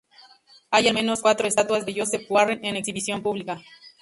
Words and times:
Hay 0.71 0.87
al 0.87 0.95
menos 0.95 1.21
cuatro 1.21 1.47
estatuas 1.47 1.85
de 1.85 1.93
Joseph 1.95 2.25
Warren 2.27 2.65
en 2.65 2.75
exhibición 2.75 3.21
pública. 3.21 3.61